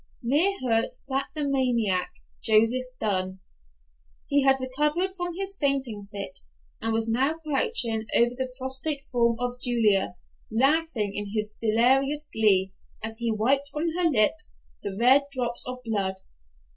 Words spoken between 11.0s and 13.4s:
in delirious glee, as he